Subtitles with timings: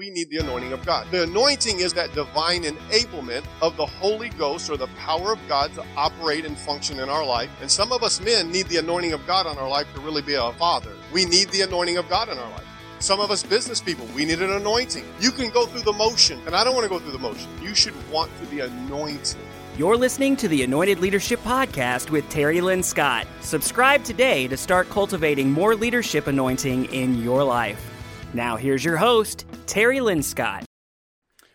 [0.00, 1.06] we need the anointing of God.
[1.10, 5.74] The anointing is that divine enablement of the Holy Ghost or the power of God
[5.74, 7.50] to operate and function in our life.
[7.60, 10.22] And some of us men need the anointing of God on our life to really
[10.22, 10.92] be a father.
[11.12, 12.64] We need the anointing of God in our life.
[13.00, 15.04] Some of us business people, we need an anointing.
[15.20, 17.50] You can go through the motion, and I don't want to go through the motion.
[17.60, 19.36] You should want to be anointed.
[19.76, 23.26] You're listening to the Anointed Leadership Podcast with Terry Lynn Scott.
[23.42, 27.89] Subscribe today to start cultivating more leadership anointing in your life.
[28.32, 30.64] Now, here's your host, Terry Lynn Scott.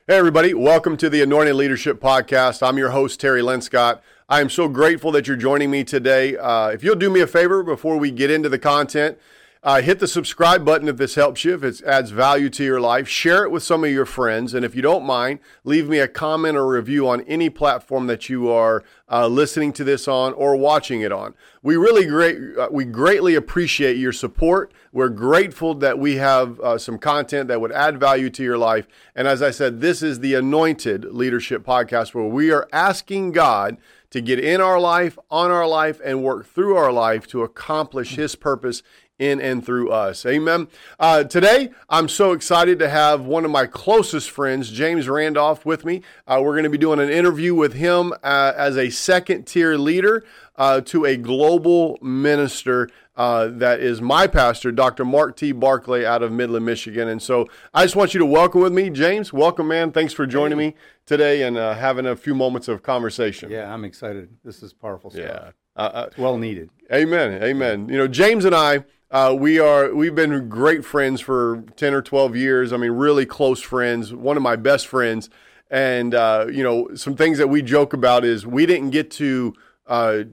[0.08, 0.54] Hey, everybody.
[0.54, 2.62] Welcome to the Anointed Leadership Podcast.
[2.62, 4.04] I'm your host, Terry Lynn Scott.
[4.28, 6.36] I am so grateful that you're joining me today.
[6.36, 9.18] Uh, if you'll do me a favor before we get into the content,
[9.66, 12.80] uh, hit the subscribe button if this helps you, if it adds value to your
[12.80, 13.08] life.
[13.08, 14.54] Share it with some of your friends.
[14.54, 18.30] And if you don't mind, leave me a comment or review on any platform that
[18.30, 21.34] you are uh, listening to this on or watching it on.
[21.64, 24.72] We really great, uh, we greatly appreciate your support.
[24.94, 28.88] We're grateful that we have uh, some content that would add value to your life.
[29.16, 33.78] And as I said, this is the Anointed Leadership Podcast where we are asking God
[34.12, 38.16] to get in our life, on our life, and work through our life to accomplish
[38.16, 38.82] His purpose
[39.20, 40.26] in and through us.
[40.26, 40.68] Amen.
[41.00, 45.86] Uh, today, I'm so excited to have one of my closest friends, James Randolph, with
[45.86, 46.02] me.
[46.28, 49.78] Uh, we're going to be doing an interview with him uh, as a second tier
[49.78, 50.26] leader
[50.58, 52.90] uh, to a global minister.
[53.16, 55.06] Uh, that is my pastor, Dr.
[55.06, 55.54] Mark T.
[55.54, 57.08] Barclay out of Midland, Michigan.
[57.08, 59.32] And so I just want you to welcome with me, James.
[59.32, 59.94] Welcome, man.
[59.94, 63.50] Thanks for joining me today and uh, having a few moments of conversation.
[63.50, 64.36] Yeah, I'm excited.
[64.44, 65.24] This is powerful stuff.
[65.24, 65.52] Yeah.
[65.78, 66.70] Uh, well needed.
[66.92, 67.42] Amen.
[67.42, 67.88] Amen.
[67.90, 72.02] You know, James and I, uh, we are we've been great friends for ten or
[72.02, 72.74] twelve years.
[72.74, 74.14] I mean, really close friends.
[74.14, 75.30] One of my best friends,
[75.70, 79.54] and uh, you know, some things that we joke about is we didn't get to.
[79.88, 80.24] Uh,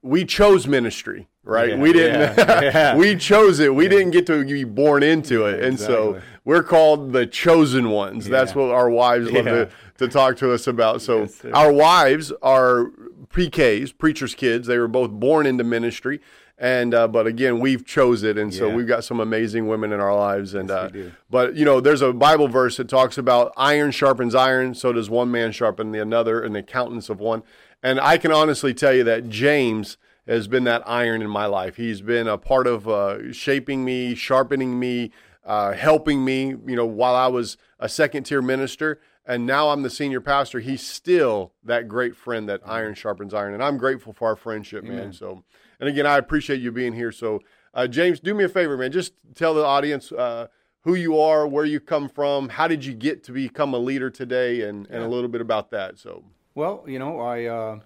[0.00, 1.70] we chose ministry, right?
[1.70, 2.38] Yeah, we didn't.
[2.38, 2.96] Yeah, yeah.
[2.96, 3.74] we chose it.
[3.74, 5.96] We didn't get to be born into it, and exactly.
[5.96, 8.28] so we're called the chosen ones.
[8.28, 11.02] That's what our wives love to, to talk to us about.
[11.02, 12.92] So Yes, our wives are
[13.30, 14.68] PKs, preachers' kids.
[14.68, 16.20] They were both born into ministry.
[16.62, 19.98] And uh, but again, we've chose it, and so we've got some amazing women in
[19.98, 20.54] our lives.
[20.54, 24.32] And Yes, uh, but you know, there's a Bible verse that talks about iron sharpens
[24.32, 27.42] iron, so does one man sharpen the another, and the accountants of one.
[27.82, 29.96] And I can honestly tell you that James
[30.28, 31.74] has been that iron in my life.
[31.74, 35.10] He's been a part of uh, shaping me, sharpening me,
[35.44, 36.50] uh, helping me.
[36.50, 40.60] You know, while I was a second tier minister, and now I'm the senior pastor.
[40.60, 44.84] He's still that great friend that iron sharpens iron, and I'm grateful for our friendship,
[44.84, 45.12] man.
[45.12, 45.42] So,
[45.82, 47.10] and again, I appreciate you being here.
[47.10, 47.40] So,
[47.74, 48.92] uh, James, do me a favor, man.
[48.92, 50.46] Just tell the audience uh,
[50.82, 54.08] who you are, where you come from, how did you get to become a leader
[54.08, 55.98] today, and, and a little bit about that.
[55.98, 56.22] So,
[56.54, 57.80] Well, you know, I, uh,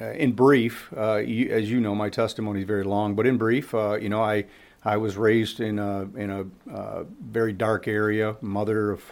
[0.00, 3.36] uh, in brief, uh, you, as you know, my testimony is very long, but in
[3.36, 4.46] brief, uh, you know, I,
[4.82, 9.02] I was raised in a, in a uh, very dark area, mother of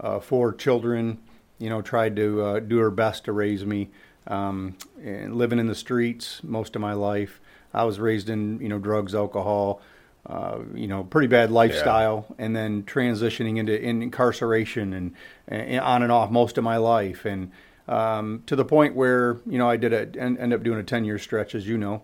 [0.00, 1.18] uh, four children,
[1.58, 3.90] you know, tried to uh, do her best to raise me,
[4.26, 7.40] um, living in the streets most of my life.
[7.72, 9.80] I was raised in, you know, drugs, alcohol,
[10.26, 15.14] uh, you know, pretty bad lifestyle, and then transitioning into in incarceration and,
[15.48, 17.50] and on and off most of my life, and
[17.88, 20.82] um, to the point where you know I did a end, end up doing a
[20.82, 22.02] ten year stretch, as you know.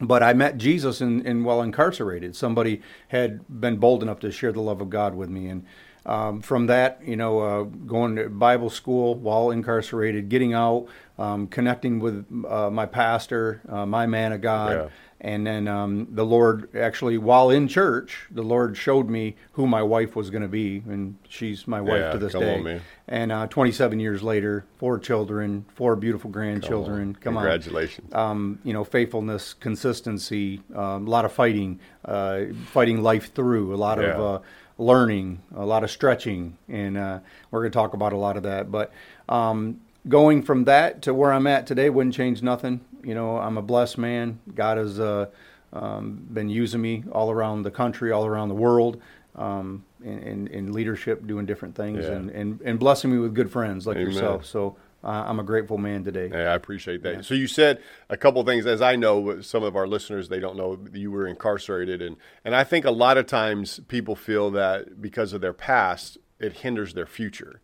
[0.00, 2.36] But I met Jesus in, in while incarcerated.
[2.36, 5.66] Somebody had been bold enough to share the love of God with me, and
[6.06, 10.86] um, from that, you know, uh, going to Bible school while incarcerated, getting out,
[11.18, 14.72] um, connecting with uh, my pastor, uh, my man of God.
[14.72, 14.88] Yeah.
[15.18, 19.82] And then um, the Lord actually, while in church, the Lord showed me who my
[19.82, 22.54] wife was going to be, and she's my wife Yeah, to this come day.
[22.58, 22.82] on, man.
[23.08, 27.16] And uh, 27 years later, four children, four beautiful grandchildren.
[27.18, 28.14] Come on, congratulations.
[28.14, 33.76] um, you know, faithfulness, consistency, um, a lot of fighting, uh, fighting life through, a
[33.76, 34.12] lot Yeah.
[34.14, 34.44] of uh,
[34.78, 37.18] learning, a lot of stretching, and uh,
[37.50, 38.70] we're going to talk about a lot of that.
[38.70, 38.92] But
[39.28, 42.80] um, going from that to where I'm at today wouldn't change nothing.
[43.02, 44.40] You know, I'm a blessed man.
[44.54, 45.26] God has uh,
[45.72, 49.00] um, been using me all around the country, all around the world.
[49.34, 52.12] Um, in, in, in leadership, doing different things, Yeah.
[52.12, 54.12] and, and, and blessing me with good friends like Amen.
[54.12, 54.46] yourself.
[54.46, 54.76] So
[55.06, 56.28] uh, I'm a grateful man today.
[56.32, 57.24] Yeah, I appreciate that.
[57.24, 57.80] So you said
[58.10, 61.12] a couple of things, as I know, some of our listeners they don't know you
[61.12, 65.40] were incarcerated, and and I think a lot of times people feel that because of
[65.40, 67.60] their past, it hinders their future,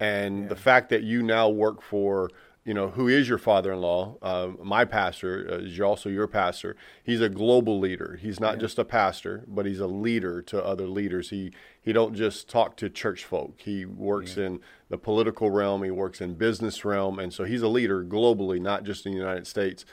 [0.00, 2.28] and the fact that you now work for
[2.64, 6.76] you know who is your father-in-law, uh, my pastor uh, is also your pastor.
[7.02, 8.18] He's a global leader.
[8.20, 11.30] He's not just a pastor, but he's a leader to other leaders.
[11.30, 13.54] He he don't just talk to church folk.
[13.62, 14.60] He works in
[14.90, 15.82] the political realm.
[15.82, 19.18] He works in business realm, and so he's a leader globally, not just in the
[19.18, 19.84] United States.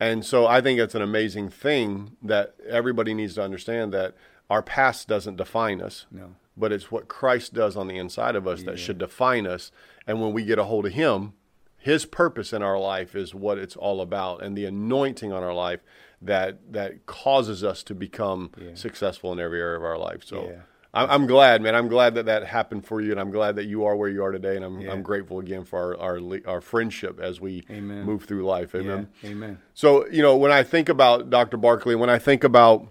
[0.00, 4.14] And so I think it's an amazing thing that everybody needs to understand that
[4.50, 6.06] our past doesn't define us.
[6.10, 6.34] No.
[6.56, 9.70] but it's what Christ does on the inside of us that should define us.
[10.06, 11.32] And when we get a hold of Him,
[11.86, 15.54] His purpose in our life is what it's all about, and the anointing on our
[15.54, 15.84] life
[16.20, 20.24] that that causes us to become successful in every area of our life.
[20.24, 20.48] So.
[20.50, 20.60] Yeah.
[20.94, 21.74] I'm I'm glad, man.
[21.76, 24.24] I'm glad that that happened for you, and I'm glad that you are where you
[24.24, 24.56] are today.
[24.56, 24.92] And I'm, Yeah.
[24.92, 28.02] I'm grateful again for our, our our friendship as we Amen.
[28.04, 28.74] move through life.
[28.74, 29.08] Amen.
[29.22, 29.30] Yeah.
[29.30, 29.58] Amen.
[29.74, 31.56] So, you know, when I think about Dr.
[31.58, 32.88] Barclay, when I think about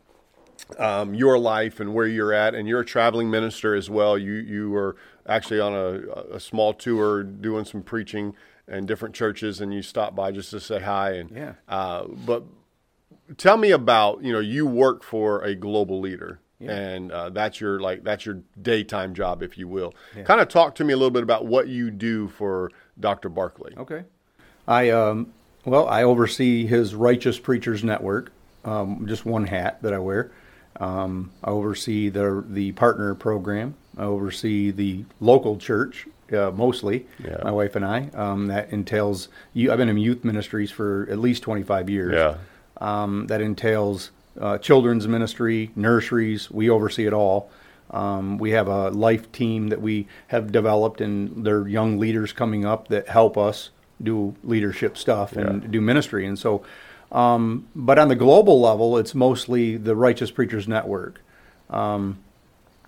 [0.78, 4.34] um, your life and where you're at, and you're a traveling minister as well, you
[4.34, 4.96] you were
[5.28, 8.36] actually on a, a small tour doing some preaching
[8.68, 11.12] in different churches, and you stop by just to say hi.
[11.14, 11.54] And Yeah.
[11.68, 12.44] uh, but
[13.38, 16.40] tell me about you know you work for a global leader.
[16.68, 19.94] And uh, that's your like that's your daytime job, if you will.
[20.24, 23.30] Kind of talk to me a little bit about what you do for Dr.
[23.30, 23.74] Barclay.
[23.78, 24.04] Okay.
[24.68, 25.32] I um,
[25.64, 28.32] well, I oversee his Righteous Preachers Network.
[28.64, 30.32] Um, just one hat that I wear.
[30.80, 33.76] Um, I oversee the the partner program.
[33.96, 37.06] I oversee the local church uh, mostly.
[37.24, 37.38] Yeah.
[37.44, 38.10] My wife and I.
[38.14, 39.30] Um, that entails.
[39.54, 42.14] You, I've been in youth ministries for at least twenty five years.
[42.14, 42.38] Yeah.
[42.82, 46.52] Um, that entails uh, children's ministry, nurseries.
[46.52, 47.50] We oversee it all.
[47.92, 52.66] Um, we have a life team that we have developed, and they're young leaders coming
[52.66, 53.70] up that help us
[54.02, 55.70] do leadership stuff and Yeah.
[55.70, 56.26] do ministry.
[56.26, 56.64] And so,
[57.12, 61.22] um, but on the global level, it's mostly the Righteous Preachers Network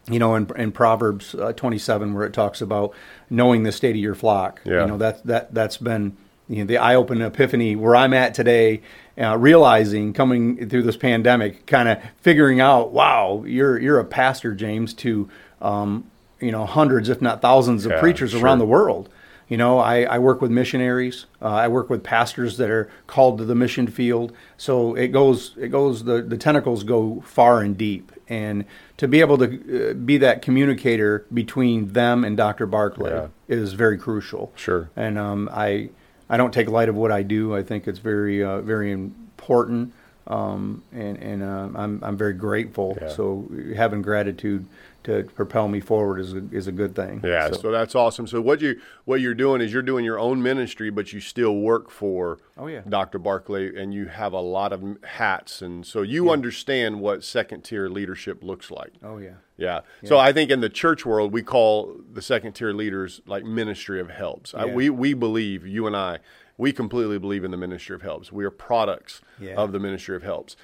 [0.10, 2.94] you know, in, in Proverbs uh, 27, where it talks about
[3.30, 4.62] knowing the state of your flock.
[4.64, 4.82] Yeah.
[4.82, 6.16] You know, that, that, that's been
[6.48, 8.82] you know, the eye opening epiphany where I'm at today,
[9.18, 14.54] uh, realizing coming through this pandemic, kind of figuring out, wow, you're, you're a pastor,
[14.56, 15.30] James, to,
[15.62, 16.10] um,
[16.40, 18.42] you know, hundreds, if not thousands of Yeah, preachers sure.
[18.42, 19.10] around the world.
[19.48, 21.26] You know, I, I work with missionaries.
[21.42, 24.34] Uh, I work with pastors that are called to the mission field.
[24.58, 26.04] So it goes, it goes.
[26.04, 28.66] The, the tentacles go far and deep, and
[28.98, 32.66] to be able to uh, be that communicator between them and Dr.
[32.66, 33.28] Barclay Yeah.
[33.48, 34.52] is very crucial.
[34.56, 34.90] Sure.
[34.98, 35.92] And um, I,
[36.30, 37.56] I don't take light of what I do.
[37.56, 39.94] I think it's very, uh, very important,
[40.28, 42.98] um, and and uh, I'm I'm very grateful.
[43.02, 43.08] Yeah.
[43.10, 44.66] So having gratitude
[45.08, 47.22] to propel me forward is a, is a good thing.
[47.24, 47.72] Yeah, so.
[47.72, 48.28] that's awesome.
[48.28, 51.56] So what you what you're doing is you're doing your own ministry, but you still
[51.56, 52.82] work for Oh, yeah.
[52.88, 53.18] Dr.
[53.20, 57.90] Barclay, and you have a lot of hats, and so you understand what second tier
[57.90, 58.94] leadership looks like.
[59.04, 59.36] oh yeah.
[59.58, 59.80] Yeah.
[60.04, 64.00] So I think in the church world, we call the second tier leaders like ministry
[64.00, 64.54] of helps.
[64.54, 66.20] I, we we believe you and I,
[66.58, 68.32] we completely believe in the ministry of helps.
[68.32, 69.56] We are products Yeah.
[69.56, 70.56] of the ministry of helps.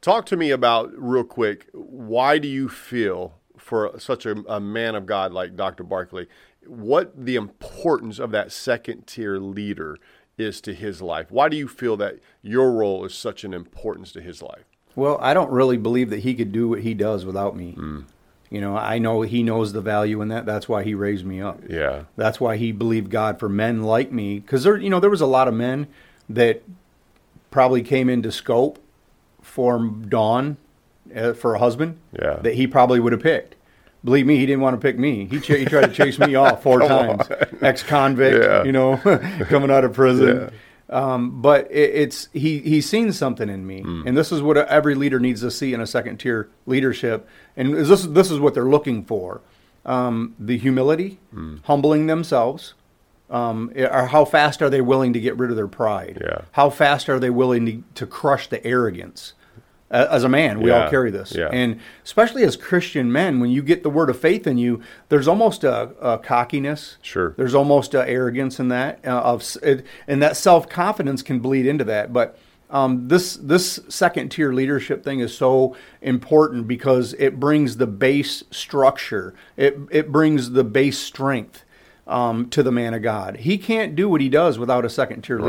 [0.00, 1.66] Talk to me about real quick.
[1.74, 5.84] Why do you feel for such a, a man of God like Dr.
[5.84, 6.26] Barclay,
[6.66, 9.98] what the importance of that second tier leader
[10.38, 11.30] is to his life?
[11.30, 14.64] Why do you feel that your role is such an importance to his life?
[14.96, 17.72] Well, I don't really believe that he could do what he does without me.
[17.72, 18.00] Hmm.
[18.50, 20.44] You know, I know he knows the value in that.
[20.44, 21.60] That's why he raised me up.
[21.68, 22.04] Yeah.
[22.16, 24.40] That's why he believed God for men like me.
[24.40, 25.86] Because there, you know, there was a lot of men
[26.28, 26.64] that
[27.52, 28.80] probably came into scope
[29.40, 30.56] for Dawn
[31.36, 31.98] for a husband.
[32.20, 32.36] Yeah.
[32.42, 33.56] That he probably would have picked.
[34.02, 35.26] Believe me, he didn't want to pick me.
[35.26, 37.28] He, ch- he tried to chase me off four times.
[37.60, 38.64] Ex-convict, Yeah.
[38.64, 38.96] you know,
[39.48, 40.50] coming out of prison.
[40.88, 44.96] Um, but it, it's he he's seen something in me, and this is what every
[44.96, 47.28] leader needs to see in a second tier leadership.
[47.56, 49.40] And this this is what they're looking for:
[49.86, 51.20] um, the humility,
[51.62, 52.74] humbling themselves,
[53.30, 56.18] um, or how fast are they willing to get rid of their pride?
[56.20, 56.40] Yeah.
[56.52, 59.34] How fast are they willing to, to crush the arrogance?
[59.90, 60.84] As a man, we Yeah.
[60.84, 61.48] all carry this, Yeah.
[61.52, 65.26] and especially as Christian men, when you get the word of faith in you, there's
[65.26, 66.96] almost a, a cockiness.
[67.02, 67.34] Sure.
[67.36, 71.66] There's almost a arrogance in that, uh, of it, and that self confidence can bleed
[71.66, 72.12] into that.
[72.12, 72.38] But
[72.70, 78.44] um, this this second tier leadership thing is so important because it brings the base
[78.52, 79.34] structure.
[79.56, 81.64] It it brings the base strength
[82.06, 83.38] um, to the man of God.
[83.38, 85.46] He can't do what he does without a second tier Right.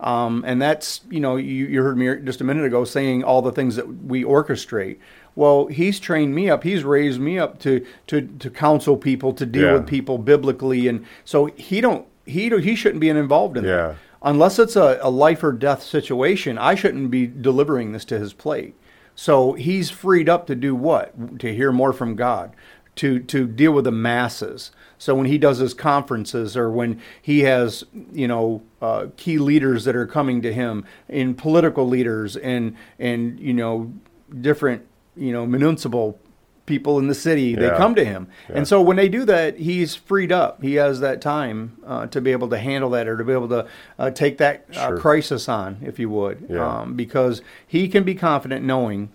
[0.00, 3.42] Um, and that's, you know, you, you heard me just a minute ago saying all
[3.42, 4.98] the things that we orchestrate.
[5.34, 6.62] Well, he's trained me up.
[6.64, 9.72] He's raised me up to to to counsel people, to deal Yeah.
[9.74, 13.76] with people biblically, and so he don't he he shouldn't be involved in Yeah.
[13.76, 16.58] that unless it's a, a life or death situation.
[16.58, 18.74] I shouldn't be delivering this to his plate.
[19.14, 21.38] So he's freed up to do what?
[21.40, 22.54] To hear more from God,
[22.98, 24.70] to to deal with the masses.
[24.98, 29.84] So when he does his conferences, or when he has you know uh, key leaders
[29.84, 33.92] that are coming to him, in political leaders, and and you know
[34.40, 34.84] different
[35.16, 36.18] you know municipal
[36.66, 38.28] people in the city, they come to him.
[38.50, 40.60] And so when they do that, he's freed up.
[40.62, 43.48] He has that time uh, to be able to handle that or to be able
[43.48, 43.66] to
[43.98, 44.98] uh, take that uh, Sure.
[44.98, 46.80] crisis on, if you would, Yeah.
[46.80, 49.08] um, because he can be confident knowing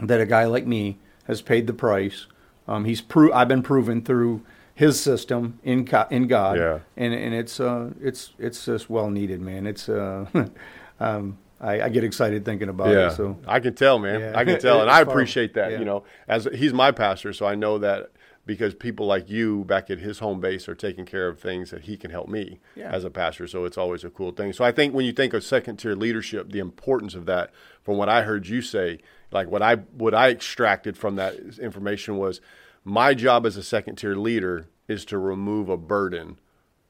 [0.00, 2.26] that a guy like me has paid the price
[2.68, 4.42] Um, he's pro- I've been proven through
[4.74, 6.78] his system in co- in God, Yeah.
[6.96, 9.66] and and it's uh it's it's just well needed, man.
[9.66, 10.26] It's uh,
[11.00, 13.12] um, I, I get excited thinking about Yeah, it.
[13.16, 14.20] So I can tell, man.
[14.20, 14.32] Yeah.
[14.38, 15.72] I can tell, and I appreciate that.
[15.72, 15.78] Yeah.
[15.80, 18.10] You know, as he's my pastor, so I know that
[18.46, 21.82] because people like you back at his home base are taking care of things that
[21.82, 23.46] he can help me as a pastor.
[23.46, 24.54] So it's always a cool thing.
[24.54, 27.50] So I think when you think of second tier leadership, the importance of that,
[27.82, 32.16] from what I heard you say, like what I what I extracted from that information
[32.16, 32.40] was,
[32.84, 36.38] my job as a second tier leader is to remove a burden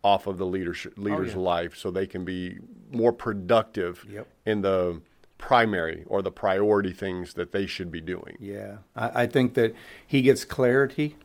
[0.04, 1.44] off of the leadership leader's Oh, yeah.
[1.44, 2.58] life so they can be
[2.92, 4.28] more productive Yep.
[4.46, 5.00] in the
[5.38, 8.36] primary or the priority things that they should be doing.
[8.40, 9.74] Yeah, I, I think that
[10.06, 11.16] he gets clarity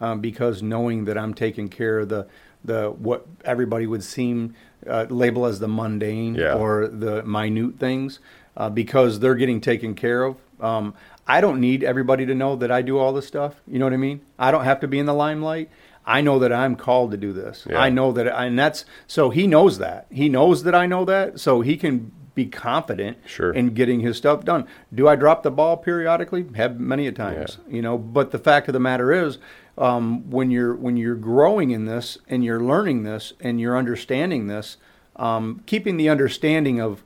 [0.00, 2.26] um, because knowing that I'm taking care of the
[2.62, 4.54] the what everybody would seem
[4.86, 6.54] uh, label as the mundane Yeah.
[6.54, 8.20] or the minute things
[8.56, 10.36] uh, because they're getting taken care of.
[10.62, 10.94] Um,
[11.26, 13.60] I don't need everybody to know that I do all this stuff.
[13.66, 14.20] You know what I mean?
[14.38, 15.70] I don't have to be in the limelight.
[16.06, 17.66] I know that I'm called to do this.
[17.68, 17.78] Yeah.
[17.78, 20.06] I know that, and that's so he knows that.
[20.10, 23.52] He knows that I know that, so he can be confident Sure.
[23.52, 24.66] in getting his stuff done.
[24.94, 26.46] Do I drop the ball periodically?
[26.56, 27.98] Have many a times, you know.
[27.98, 29.38] But the fact of the matter is,
[29.76, 34.46] um, when you're when you're growing in this and you're learning this and you're understanding
[34.46, 34.78] this,
[35.16, 37.02] um, keeping the understanding of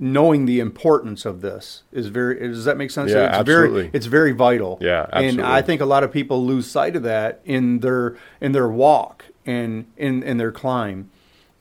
[0.00, 2.40] knowing the importance of this is very.
[2.48, 3.12] Does that make sense?
[3.12, 3.82] Yeah, it's absolutely.
[3.82, 4.78] Very, it's very vital.
[4.80, 5.28] Yeah, absolutely.
[5.28, 8.68] And I think a lot of people lose sight of that in their in their
[8.68, 11.10] walk and in in their climb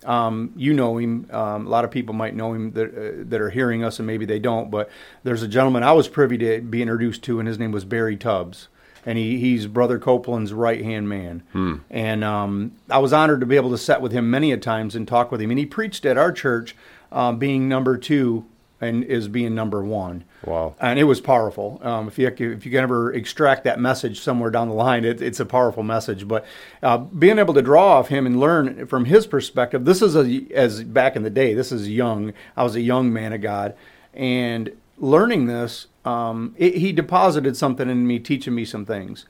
[0.06, 1.28] um, you know him.
[1.32, 4.08] Um, a lot of people might know him that uh, that are hearing us, and
[4.08, 4.72] maybe they don't.
[4.72, 4.90] But
[5.24, 8.16] there's a gentleman I was privy to be introduced to, and his name was Barry
[8.16, 8.70] Tubbs,
[9.06, 11.44] and he, he's Brother Copeland's right hand man.
[11.52, 11.76] Hmm.
[11.90, 14.96] And um, I was honored to be able to sit with him many a times
[14.96, 15.52] and talk with him.
[15.52, 16.76] And he preached at our church,
[17.12, 18.46] um, being number two
[18.82, 20.24] and is being number one.
[20.46, 20.76] Wow.
[20.80, 21.80] And it was powerful.
[21.84, 25.22] Um, if you if you can ever extract that message somewhere down the line, it,
[25.22, 26.28] it's a powerful message.
[26.28, 26.46] But
[26.82, 30.46] uh, being able to draw off him and learn from his perspective, this is a,
[30.54, 31.54] as back in the day.
[31.54, 32.34] This is young.
[32.56, 33.76] I was a young man of God,
[34.14, 39.26] and learning this, um, it, he deposited something in me, teaching me some things.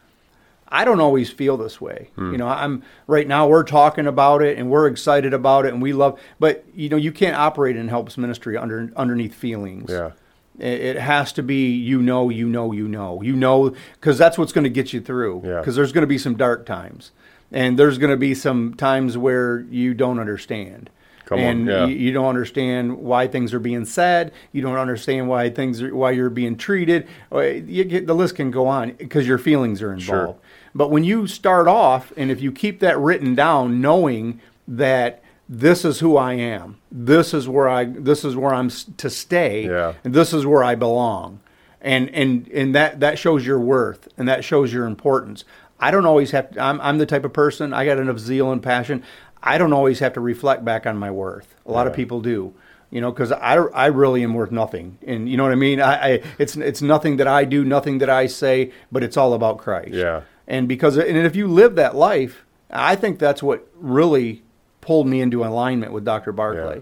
[0.69, 2.09] I don't always feel this way.
[2.15, 2.31] Hmm.
[2.31, 5.81] You know, I'm right now we're talking about it and we're excited about it and
[5.81, 9.89] we love but you know, you can't operate in helps ministry under underneath feelings.
[9.89, 10.11] Yeah.
[10.59, 13.21] It has to be you know, you know, you know.
[13.21, 15.61] You know cuz that's what's going to get you through Yeah.
[15.63, 17.11] cuz there's going to be some dark times.
[17.51, 20.91] And there's going to be some times where you don't understand.
[21.25, 21.85] Come on, and yeah.
[21.85, 24.31] you, you don't understand why things are being said.
[24.51, 27.07] You don't understand why things are, why you're being treated.
[27.31, 30.39] You get, the list can go on because your feelings are involved.
[30.39, 30.48] Sure.
[30.75, 35.83] But when you start off, and if you keep that written down, knowing that this
[35.83, 39.93] is who I am, this is where I, this is where I'm to stay, Yeah.
[40.03, 41.39] and this is where I belong,
[41.81, 45.43] and and and that that shows your worth, and that shows your importance.
[45.79, 46.61] I don't always have to.
[46.61, 47.73] I'm I'm the type of person.
[47.73, 49.03] I got enough zeal and passion.
[49.41, 51.55] I don't always have to reflect back on my worth.
[51.65, 52.53] A lot of people do.
[52.91, 55.79] You know, because I, I really am worth nothing, and you know what I mean.
[55.79, 59.33] I, I it's it's nothing that I do, nothing that I say, but it's all
[59.33, 59.93] about Christ.
[59.93, 60.21] Yeah.
[60.49, 64.41] And because and if you live that life, I think that's what really
[64.81, 66.31] pulled me into alignment with Dr.
[66.31, 66.81] Barclay.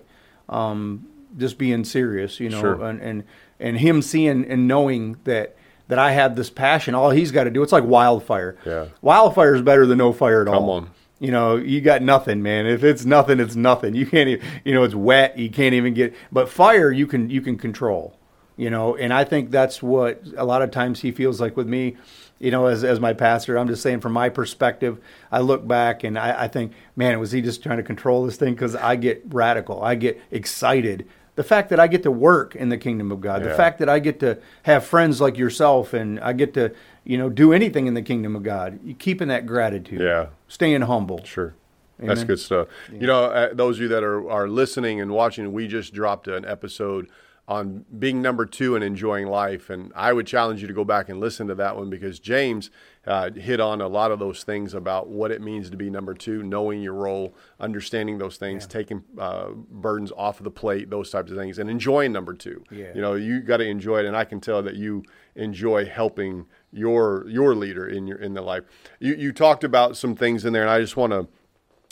[0.49, 1.07] Um,
[1.37, 2.83] just being serious, you know, Sure.
[2.85, 3.23] and, and
[3.59, 5.55] and him seeing and knowing that
[5.89, 6.95] that I have this passion.
[6.95, 8.57] All he's got to do, it's like wildfire.
[8.65, 8.85] Yeah.
[9.01, 10.59] Wildfire is better than no fire at all.
[10.61, 10.89] Come on.
[11.19, 12.65] You know, you got nothing, man.
[12.67, 13.95] If it's nothing, it's nothing.
[13.95, 15.37] You can't even, you know, it's wet.
[15.37, 18.15] You can't even get, but fire you can, you can control,
[18.55, 21.67] you know, and I think that's what a lot of times he feels like with
[21.67, 21.97] me,
[22.39, 24.99] you know, as, as my pastor, I'm just saying from my perspective,
[25.31, 28.35] I look back and I, I think, man, was he just trying to control this
[28.37, 28.55] thing?
[28.55, 29.81] Cause I get radical.
[29.83, 31.07] I get excited.
[31.35, 33.89] The fact that I get to work in the kingdom of God, the fact that
[33.89, 37.85] I get to have friends like yourself and I get to, you know, do anything
[37.85, 40.27] in the kingdom of God, you keeping that gratitude Yeah.
[40.47, 41.23] staying humble.
[41.23, 41.53] Sure.
[41.99, 42.67] That's good stuff.
[42.91, 46.27] You know, uh, those of you that are, are listening and watching, we just dropped
[46.27, 47.07] an episode
[47.47, 49.69] on being number two and enjoying life.
[49.69, 52.69] And I would challenge you to go back and listen to that one because James
[53.05, 56.13] uh, hit on a lot of those things about what it means to be number
[56.13, 61.09] two, knowing your role, understanding those things, taking uh, burdens off of the plate, those
[61.09, 62.65] types of things, and enjoying number two.
[62.69, 62.91] Yeah.
[62.93, 64.05] You know, you got to enjoy it.
[64.05, 65.03] And I can tell that you
[65.35, 68.65] enjoy helping your your leader in your in the life.
[68.99, 71.29] You you talked about some things in there, and I just want to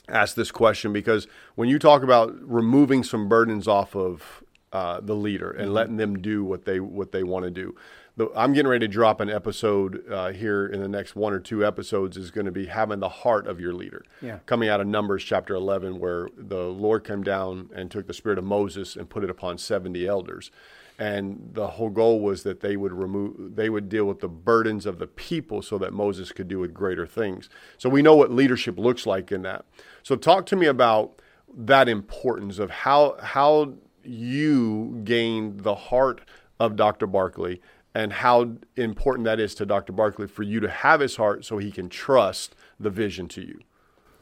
[0.09, 4.43] ask this question because when you talk about removing some burdens off of
[4.74, 7.75] uh, the leader and letting them do what they what they want to do.
[8.17, 11.39] The, I'm getting ready to drop an episode uh, here in the next one or
[11.39, 14.05] two episodes is going to be having the heart of your leader.
[14.22, 14.39] Yeah.
[14.45, 18.38] Coming out of Numbers chapter 11, where the Lord came down and took the spirit
[18.38, 20.50] of Moses and put it upon 70 elders.
[20.98, 24.86] and the whole goal was that they would remove they would deal with the burdens
[24.86, 27.50] of the people so that Moses could do with greater things.
[27.77, 29.65] So we know what leadership looks like in that.
[30.03, 31.22] So talk to me about
[31.53, 33.74] that importance of how how
[34.07, 36.21] you gained the heart
[36.59, 37.07] of Dr.
[37.07, 37.59] Barclay
[37.93, 39.93] and how important that is to Dr.
[39.93, 43.59] Barclay for you to have his heart so he can trust the vision to you.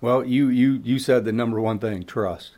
[0.01, 2.51] Well, you you you said the number one thing, trust.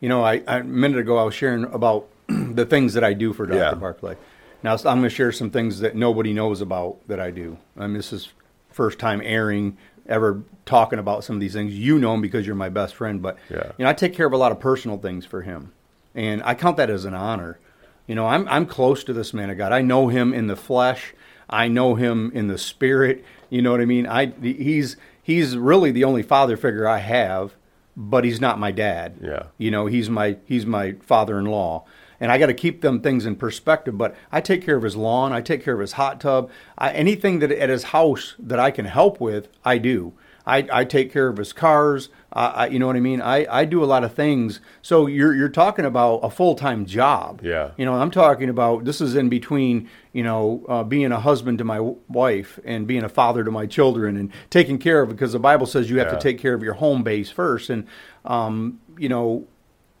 [0.00, 3.12] You know, I, I a minute ago I was sharing about the things that I
[3.12, 3.58] do for Dr.
[3.58, 3.74] Yeah.
[3.74, 4.16] Barclay.
[4.62, 7.58] Now I'm going to share some things that nobody knows about that I do.
[7.76, 8.28] I mean, this is
[8.70, 9.76] first time airing
[10.08, 11.74] ever talking about some of these things.
[11.74, 13.72] You know him because you're my best friend, but Yeah.
[13.76, 15.72] you know, I take care of a lot of personal things for him,
[16.14, 17.58] and I count that as an honor.
[18.06, 19.72] You know, I'm I'm close to this man of God.
[19.72, 21.14] I know him in the flesh.
[21.48, 23.24] I know him in the spirit.
[23.50, 24.06] You know what I mean?
[24.06, 27.54] I he's he's really the only father figure I have,
[27.96, 29.18] but he's not my dad.
[29.22, 29.44] Yeah.
[29.58, 31.84] You know, he's my he's my father-in-law.
[32.20, 34.94] And I got to keep them things in perspective, but I take care of his
[34.94, 36.50] lawn, I take care of his hot tub.
[36.78, 40.12] I, anything that at his house that I can help with, I do.
[40.44, 42.08] I, I take care of his cars.
[42.32, 43.20] I, I, you know what I mean?
[43.20, 44.58] I, I do a lot of things.
[44.82, 47.40] So you're you're talking about a full time job.
[47.44, 47.70] Yeah.
[47.76, 49.88] You know, I'm talking about this is in between.
[50.12, 53.50] You know, uh, being a husband to my w- wife and being a father to
[53.50, 56.14] my children and taking care of because the Bible says you have Yeah.
[56.16, 57.70] to take care of your home base first.
[57.70, 57.86] And
[58.26, 59.46] um, you know,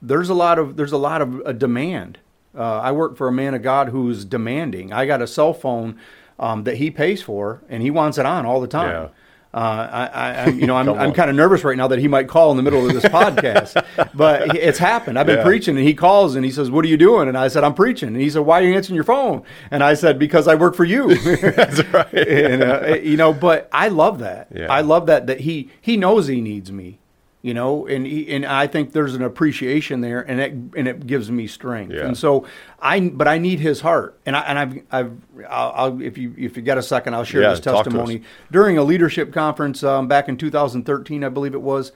[0.02, 2.18] there's a lot of there's a lot of uh, demand.
[2.54, 4.92] Uh, I work for a man of God who's demanding.
[4.92, 5.98] I got a cell phone
[6.38, 8.90] um, that he pays for, and he wants it on all the time.
[8.90, 9.08] Yeah.
[9.54, 12.26] Uh, I, I, you know, I'm, I'm kind of nervous right now that he might
[12.26, 15.18] call in the middle of this podcast, but it's happened.
[15.18, 15.44] I've been Yeah.
[15.44, 17.74] preaching, and he calls and he says, "What are you doing?" And I said, "I'm
[17.74, 20.54] preaching." And he said, "Why are you answering your phone?" And I said, "Because I
[20.54, 22.14] work for you." That's right.
[22.14, 24.48] and, uh, you know, but I love that.
[24.54, 24.72] Yeah.
[24.72, 26.98] I love that that he he knows he needs me.
[27.44, 31.28] You know, and and I think there's an appreciation there, and it and it gives
[31.28, 31.92] me strength.
[31.92, 32.06] Yeah.
[32.06, 32.46] And so
[32.80, 35.12] I, but I need his heart, and I and I've I've
[35.50, 37.78] I'll, I'll if you if you got a second, I'll share Yeah, this talk to
[37.80, 37.84] us.
[37.86, 38.22] testimony
[38.52, 41.90] during a leadership conference um, back in 2013, I believe it was.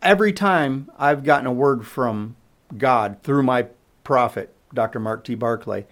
[0.00, 2.36] Every time I've gotten a word from
[2.78, 3.66] God through my
[4.04, 5.00] prophet, Dr.
[5.00, 5.34] Mark T.
[5.34, 5.86] Barclay,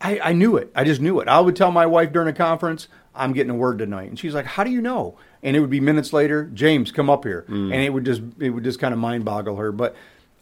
[0.00, 0.70] I, I knew it.
[0.74, 1.28] I just knew it.
[1.28, 4.08] I would tell my wife during a conference, I'm getting a word tonight.
[4.08, 5.18] And she's like, How do you know?
[5.42, 7.44] And it would be minutes later, James, come up here.
[7.48, 7.72] Mm.
[7.72, 9.70] And it would just it would just kind of mind boggle her.
[9.72, 9.94] But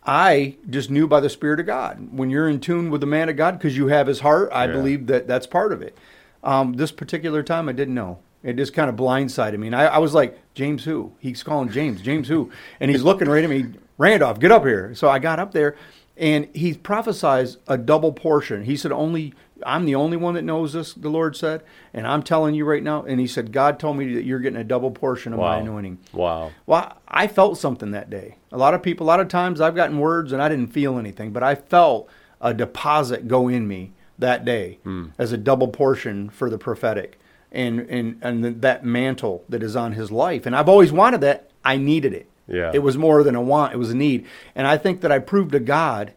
[0.04, 2.08] I just knew by the Spirit of God.
[2.12, 4.66] When you're in tune with the man of God, because you have his heart, I
[4.66, 4.72] Yeah.
[4.72, 5.96] believe that that's part of it.
[6.44, 8.18] Um, this particular time, I didn't know.
[8.44, 9.66] It just kind of blindsided me.
[9.66, 11.12] And I, I was like, James who?
[11.18, 12.50] He's calling James, James who?
[12.78, 13.66] And he's looking right at me,
[13.98, 14.94] Randolph, get up here.
[14.94, 15.74] So I got up there
[16.16, 18.62] and he prophesied a double portion.
[18.64, 21.62] He said, Only I'm the only one that knows this, the Lord said.
[21.94, 23.04] And I'm telling you right now.
[23.04, 25.98] And he said, God told me that you're getting a double portion of my anointing.
[26.12, 26.50] Wow.
[26.66, 28.36] Well, I felt something that day.
[28.52, 30.98] A lot of people, a lot of times I've gotten words and I didn't feel
[30.98, 32.08] anything, but I felt
[32.40, 35.06] a deposit go in me that day Hmm.
[35.18, 37.18] as a double portion for the prophetic
[37.52, 40.44] and, and, and that mantle that is on his life.
[40.46, 41.50] And I've always wanted that.
[41.64, 42.28] I needed it.
[42.48, 42.70] Yeah.
[42.74, 44.26] It was more than a want, it was a need.
[44.54, 46.12] And I think that I proved to God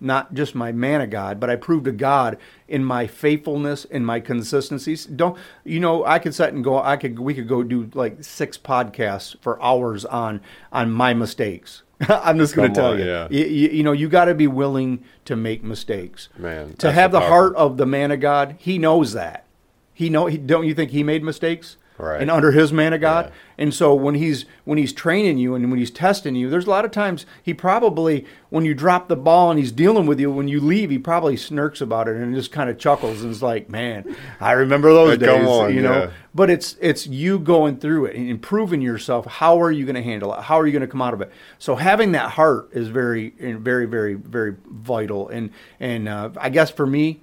[0.00, 4.06] not just my man of God, but I proved to God in my faithfulness and
[4.06, 5.04] my consistencies.
[5.04, 6.04] Don't you know?
[6.04, 6.82] I could sit and go.
[6.82, 7.18] I could.
[7.18, 10.40] We could go do like six podcasts for hours on
[10.72, 11.82] on my mistakes.
[12.08, 13.04] I'm just going to tell on, you.
[13.04, 13.28] yeah.
[13.30, 16.30] You, you, you know, you got to be willing to make mistakes.
[16.38, 19.44] Man, to have the the heart of the man of God, he knows that.
[19.92, 20.26] He know.
[20.26, 21.76] He, don't you think he made mistakes?
[22.00, 22.20] Right.
[22.20, 23.32] And under his man of God, Yeah.
[23.64, 26.70] and so when he's when he's training you and when he's testing you, there's a
[26.70, 30.30] lot of times he probably when you drop the ball and he's dealing with you,
[30.30, 33.42] when you leave, he probably smirks about it and just kind of chuckles and is
[33.42, 35.92] like, "Man, I remember those days." on, you know.
[36.04, 36.10] yeah.
[36.34, 39.26] But it's it's you going through it and improving yourself.
[39.26, 40.42] How are you going to handle it?
[40.42, 41.30] How are you going to come out of it?
[41.58, 45.28] So having that heart is very very very very vital.
[45.28, 47.20] And and uh, I guess for me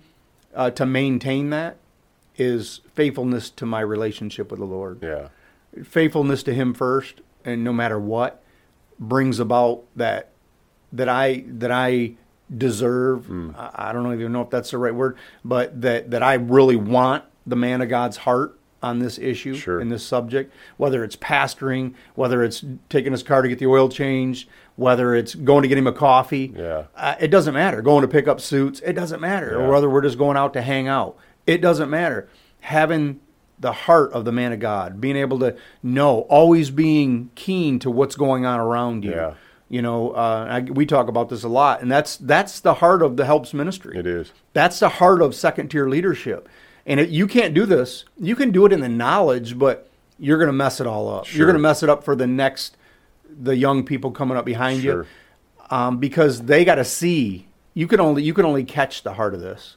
[0.56, 1.78] uh, to maintain that
[2.38, 5.30] is faithfulness to my relationship with the Lord Yeah.
[5.84, 8.44] faithfulness to him first and no matter what
[9.00, 10.30] brings about that
[10.92, 12.16] that I that I
[12.56, 13.52] deserve Hmm.
[13.58, 16.76] I, I don't even know if that's the right word but that that I really
[16.76, 19.82] want the man of God's heart on this issue Sure.
[19.82, 23.90] in this subject whether it's pastoring whether it's taking his car to get the oil
[23.90, 26.84] changed whether it's going to get him a coffee Yeah.
[26.96, 29.66] uh, it doesn't matter going to pick up suits it doesn't matter Yeah.
[29.66, 32.30] or whether we're just going out to hang out it doesn't matter
[32.60, 33.20] having
[33.60, 37.90] the heart of the man of God, being able to know, always being keen to
[37.90, 39.12] what's going on around you.
[39.12, 39.34] Yeah.
[39.70, 43.02] You know, uh, I, we talk about this a lot, and that's that's the heart
[43.02, 43.98] of the helps ministry.
[43.98, 44.32] It is.
[44.54, 46.48] That's the heart of second tier leadership.
[46.86, 48.06] And it, you can't do this.
[48.18, 51.26] You can do it in the knowledge, but you're going to mess it all up.
[51.26, 51.38] Sure.
[51.40, 52.78] You're going to mess it up for the next,
[53.30, 55.04] the young people coming up behind Sure.
[55.04, 55.08] you,
[55.70, 57.48] um, because they got to see.
[57.74, 59.76] You can only you can only catch the heart of this.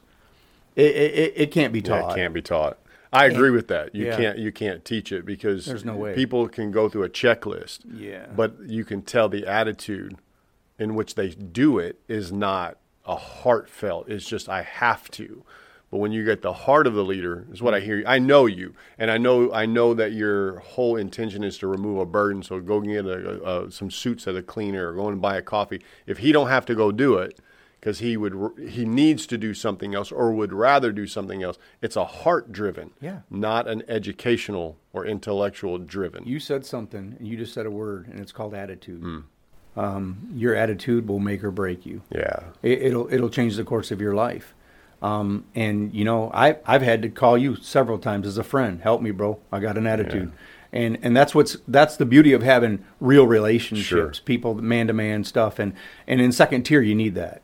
[0.75, 2.01] It, it, it can't be taught.
[2.01, 2.77] Yeah, it can't be taught.
[3.13, 3.93] I agree with that.
[3.93, 4.15] You Yeah.
[4.17, 6.15] can't you can't teach it because There's no way.
[6.15, 7.79] people can go through a checklist.
[7.93, 8.27] Yeah.
[8.35, 10.17] But you can tell the attitude
[10.79, 14.07] in which they do it is not a heartfelt.
[14.09, 15.43] It's just I have to.
[15.89, 18.01] But when you get the heart of the leader, is what I hear.
[18.07, 21.97] I know you, and I know I know that your whole intention is to remove
[21.99, 22.41] a burden.
[22.43, 25.41] So go get a, a, some suits at a cleaner, or go and buy a
[25.41, 25.81] coffee.
[26.07, 27.37] If he don't have to go do it,
[27.81, 28.33] because he would
[28.69, 31.57] he needs to do something else or would rather do something else.
[31.81, 33.21] It's a heart driven, Yeah.
[33.29, 36.23] not an educational or intellectual driven.
[36.25, 39.01] You said something, and you just said a word, and it's called attitude.
[39.01, 39.19] Hmm.
[39.75, 42.01] Um, your attitude will make or break you.
[42.09, 44.53] yeah, It, it'll it'll change the course of your life.
[45.01, 48.81] Um, and you know, I I've had to call you several times as a friend.
[48.81, 49.39] Help me, bro.
[49.51, 50.31] I got an attitude.
[50.73, 55.23] And and that's what's that's the beauty of having real relationships, people man to man
[55.23, 55.57] stuff.
[55.57, 55.73] And
[56.05, 57.41] and in second tier, you need that.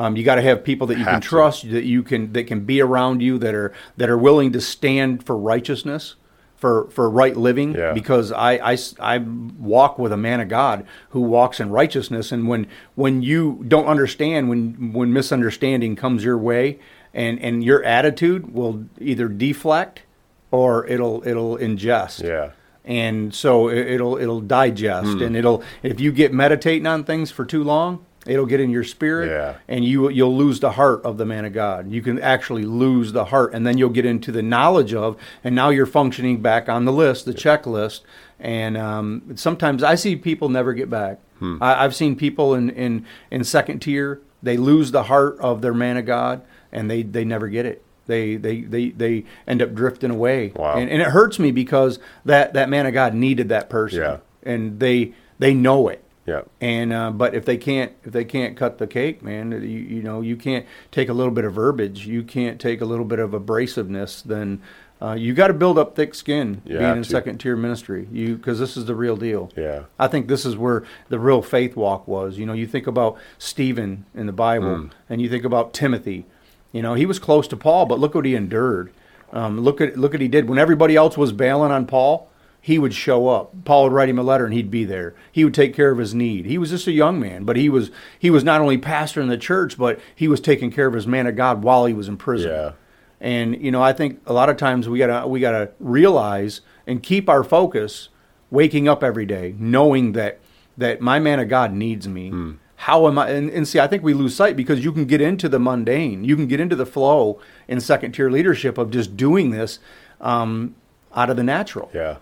[0.00, 1.28] Um, you got to have people that you can to.
[1.28, 4.60] trust, that you can that can be around you, that are that are willing to
[4.60, 6.14] stand for righteousness,
[6.56, 7.74] for for right living.
[7.74, 7.92] Yeah.
[7.92, 9.18] Because I
[9.58, 13.86] walk with a man of God who walks in righteousness, and when when you don't
[13.86, 16.78] understand, when when misunderstanding comes your way,
[17.12, 20.02] and and your attitude will either deflect
[20.50, 22.50] or it'll it'll ingest yeah,
[22.84, 25.22] and so it- it'll it'll digest Hmm.
[25.22, 28.84] and it'll if you get meditating on things for too long it'll get in your
[28.84, 29.54] spirit Yeah.
[29.68, 33.12] and you you'll lose the heart of the man of god you can actually lose
[33.12, 36.68] the heart and then you'll get into the knowledge of and now you're functioning back
[36.68, 38.00] on the list the checklist
[38.38, 41.56] and um, sometimes i see people never get back Hmm.
[41.62, 45.72] I, i've seen people in, in in second tier they lose the heart of their
[45.72, 49.72] man of god and they they never get it they they they, they end up
[49.74, 50.74] drifting away Wow.
[50.76, 54.16] and, and it hurts me because that that man of God needed that person, Yeah.
[54.42, 56.02] and they they know it.
[56.26, 59.58] Yeah, And uh, but if they can't if they can't cut the cake, man, you,
[59.68, 63.04] you know you can't take a little bit of verbiage, you can't take a little
[63.06, 64.60] bit of abrasiveness, then
[65.02, 67.08] uh, you got to build up thick skin You being in to.
[67.08, 68.06] second tier ministry.
[68.12, 69.50] You because this is the real deal.
[69.56, 72.36] yeah, I think this is where the real faith walk was.
[72.38, 74.86] You know, you think about Stephen in the Bible, Hmm.
[75.08, 76.26] and you think about Timothy.
[76.70, 78.92] You know, he was close to Paul, but look what he endured.
[79.32, 82.28] Um, look at look what he did when everybody else was bailing on Paul.
[82.60, 83.64] He would show up.
[83.64, 85.14] Paul would write him a letter, and he'd be there.
[85.32, 86.44] He would take care of his need.
[86.44, 89.28] He was just a young man, but he was he was not only pastor in
[89.28, 92.08] the church, but he was taking care of his man of God while he was
[92.08, 92.50] in prison.
[92.50, 92.72] Yeah.
[93.20, 97.02] And you know, I think a lot of times we gotta we gotta realize and
[97.02, 98.08] keep our focus,
[98.50, 100.40] waking up every day, knowing that
[100.76, 102.30] that my man of God needs me.
[102.30, 102.52] Hmm.
[102.76, 103.28] How am I?
[103.30, 106.24] And, and see, I think we lose sight because you can get into the mundane,
[106.24, 109.78] you can get into the flow in second tier leadership of just doing this
[110.18, 110.74] um,
[111.14, 112.16] out of the natural yeah.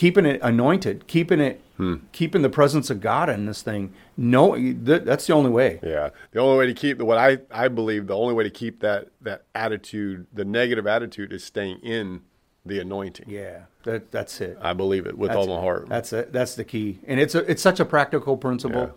[0.00, 1.96] Keeping it anointed, keeping it, Hmm.
[2.12, 3.92] keeping the presence of God in this thing.
[4.16, 5.78] No, that, that's the only way.
[5.82, 8.50] Yeah, the only way to keep the what I I believe the only way to
[8.50, 12.22] keep that that attitude, the negative attitude, is staying in
[12.64, 13.26] the anointing.
[13.28, 14.56] Yeah, that, that's it.
[14.60, 15.88] I believe it with That's- all my heart.
[15.88, 16.32] That's it.
[16.32, 18.92] That's the key, and it's a, it's such a practical principle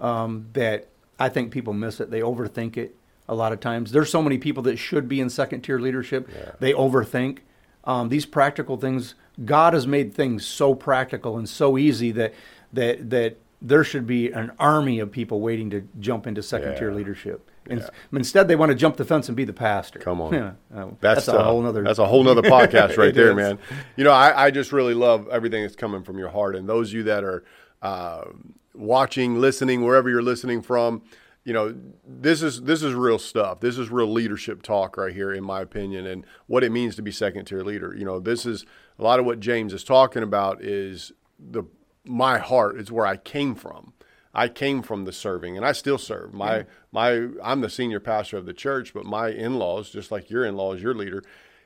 [0.00, 0.86] um, that
[1.18, 2.10] I think people miss it.
[2.12, 2.94] They overthink it
[3.28, 3.90] a lot of times.
[3.92, 6.28] There's so many people that should be in second tier leadership.
[6.60, 7.38] They overthink
[7.86, 9.14] um, these practical things.
[9.44, 12.34] God has made things so practical and so easy that
[12.72, 16.90] that that there should be an army of people waiting to jump into second tier
[16.90, 16.96] Yeah.
[16.96, 17.50] leadership.
[17.68, 19.98] And instead, they want to jump the fence and be the pastor.
[19.98, 20.32] Come on.
[20.34, 20.52] Yeah.
[20.74, 21.82] Uh, That's, a uh, whole nother.
[21.82, 23.36] That's a whole nother podcast right there, is.
[23.36, 23.58] man.
[23.96, 26.90] You know, I, I just really love everything that's coming from your heart, and those
[26.90, 27.42] of you that are
[27.82, 28.26] uh,
[28.74, 31.02] watching, listening, wherever you're listening from,
[31.46, 31.72] you know,
[32.04, 33.60] this is this is real stuff.
[33.60, 37.02] This is real leadership talk right here, in my opinion, and what it means to
[37.02, 37.94] be second tier leader.
[37.96, 38.66] You know, this is
[38.98, 40.60] a lot of what James is talking about.
[40.60, 41.62] Is the
[42.04, 43.92] my heart is where I came from.
[44.34, 46.34] I came from the serving, and I still serve.
[46.34, 50.44] My my I'm the senior pastor of the church, but my in-laws, just like your
[50.44, 51.22] in-laws, your leader,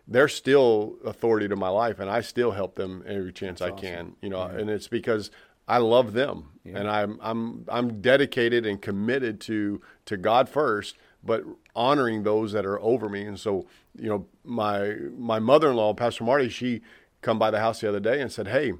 [0.07, 4.15] they're still authority to my life, and I still help them every chance I can.
[4.21, 5.31] You know, and it's because
[5.67, 11.45] I love them, and I'm I'm I'm dedicated and committed to to God first, but
[11.75, 13.23] honoring those that are over me.
[13.23, 13.67] And so,
[13.99, 16.83] you know, my my mother-in-law, Pastor Marty, she
[17.23, 18.75] come by the house the other day and said, "Hey."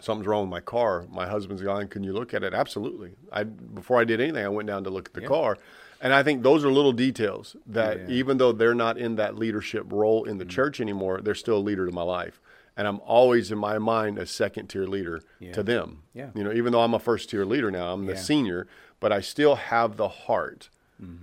[0.00, 1.06] something's wrong with my car.
[1.10, 1.86] My husband's gone.
[1.86, 2.52] Can you look at it?
[2.52, 3.12] Absolutely.
[3.30, 5.58] I before I did anything, I went down to look at the car,
[6.00, 9.86] and I think those are little details that even though they're not in that leadership
[9.92, 10.50] role in the mm.
[10.50, 12.40] church anymore, they're still a leader to my life.
[12.76, 16.02] And I'm always in my mind a second tier leader to them.
[16.14, 16.30] Yeah.
[16.34, 18.18] You know, even though I'm a first tier leader now, I'm the Yeah.
[18.18, 18.66] senior,
[19.00, 20.70] but I still have the heart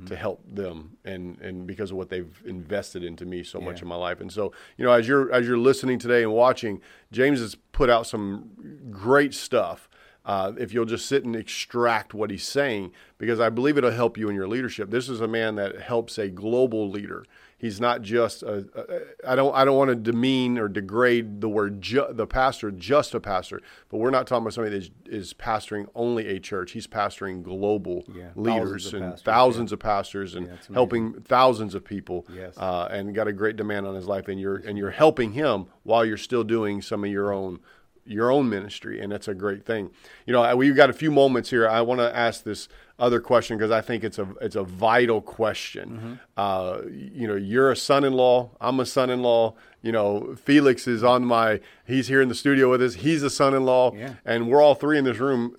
[0.08, 3.88] to help them and and because of what they've invested into me so much in
[3.88, 4.20] my life.
[4.20, 6.82] And so, you know, as you're as you're listening today and watching,
[7.14, 8.50] James has put out some
[8.92, 9.88] great stuff.
[10.26, 14.16] uh, if you'll just sit and extract what he's saying, because I believe it'll help
[14.18, 14.92] you in your leadership.
[14.92, 17.26] This is a man that helps a global leader.
[17.60, 21.50] He's not just a, a I don't I don't want to demean or degrade the
[21.50, 24.92] word ju- the pastor just a pastor, but we're not talking about somebody that is,
[25.06, 26.72] is pastoring only a church.
[26.72, 31.76] He's pastoring global Yeah, leaders thousands and pastors, thousands of pastors and Yeah, helping thousands
[31.76, 32.26] of people.
[32.34, 32.58] Yes.
[32.58, 35.66] Uh, and got a great demand on his life, and you're and you're helping him
[35.84, 37.60] while you're still doing some of your own
[38.06, 39.92] your own ministry, and that's a great thing.
[40.26, 41.68] You know, we've got a few moments here.
[41.68, 45.22] I want to ask this other question because I think it's a it's a vital
[45.22, 45.90] question.
[45.90, 46.14] Mm-hmm.
[46.36, 48.52] Uh, you know, you're a son-in-law.
[48.60, 49.54] I'm a son-in-law.
[49.82, 51.62] You know, Felix is on my.
[51.86, 52.96] He's here in the studio with us.
[52.96, 54.16] He's a son-in-law, Yeah.
[54.26, 55.56] and we're all three in this room.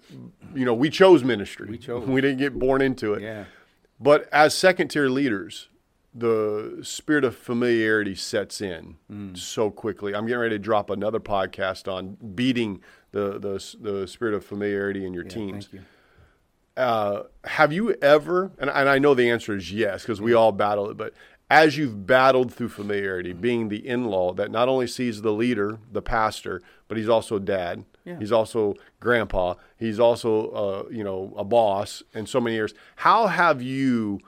[0.55, 1.68] You know, we chose ministry.
[1.70, 2.07] We chose.
[2.07, 3.22] We didn't get born into it.
[3.22, 3.44] Yeah.
[3.98, 5.68] But as second tier leaders,
[6.14, 9.37] the spirit of familiarity sets in Mm.
[9.37, 10.14] so quickly.
[10.14, 12.81] I'm getting ready to drop another podcast on beating
[13.12, 15.66] the the, the spirit of familiarity in your teams.
[15.66, 15.81] Thank you.
[16.77, 20.51] Uh, have you ever, and, and I know the answer is yes, because we all
[20.53, 21.12] battle it, but
[21.51, 25.79] as you've battled through familiarity, being the in law that not only sees the leader,
[25.92, 28.18] the pastor, but he's also dad, Yeah.
[28.18, 32.73] he's also grandpa, he's also, uh, you know, a boss in so many years.
[32.96, 34.20] How have you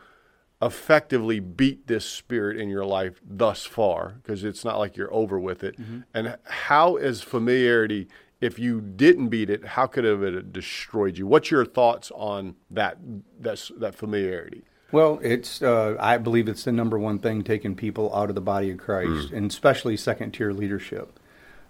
[0.62, 4.20] effectively beat this spirit in your life thus far?
[4.22, 5.77] Because it's not like you're over with it.
[6.14, 8.09] And how is familiarity?
[8.40, 11.27] If you didn't beat it, how could it have destroyed you?
[11.27, 12.98] What's your thoughts on that
[13.40, 14.62] that, that familiarity?
[14.92, 18.42] Well, it's uh, I believe it's the number one thing taking people out of the
[18.42, 21.18] body of Christ, and especially second tier leadership.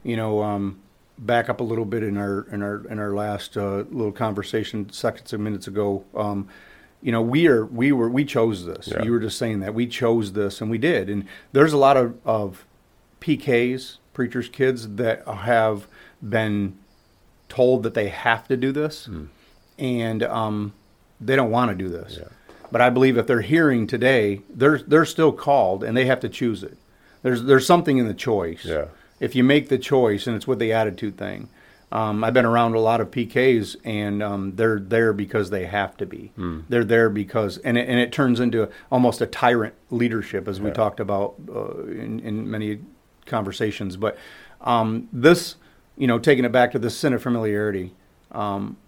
[0.02, 0.80] You know, um,
[1.18, 4.90] back up a little bit in our in our in our last uh, little conversation
[4.92, 6.04] seconds and minutes ago.
[6.16, 6.48] Um,
[7.02, 8.88] you know, we are we were we chose this.
[8.88, 9.02] Yeah.
[9.02, 11.10] You were just saying that we chose this, and we did.
[11.10, 12.64] And there's a lot of of
[13.20, 15.88] PKs, preachers' kids, that have
[16.26, 16.78] been
[17.48, 19.08] told that they have to do this,
[19.78, 20.72] and um,
[21.20, 22.18] they don't want to do this.
[22.70, 26.28] But I believe if they're hearing today, they're they're still called, and they have to
[26.28, 26.78] choose it.
[27.22, 28.64] There's there's something in the choice.
[28.64, 28.86] Yeah.
[29.20, 31.48] If you make the choice, and it's with the attitude thing.
[31.92, 35.94] Um, I've been around a lot of PKs, and um, they're there because they have
[35.98, 36.32] to be.
[36.70, 40.70] They're there because, and it, and it turns into almost a tyrant leadership, as we
[40.74, 42.80] talked about uh, in, in many
[43.26, 43.98] conversations.
[43.98, 44.16] But
[44.62, 45.56] um, this,
[45.98, 47.92] you know, taking it back to the sin of familiarity,
[48.30, 48.78] um,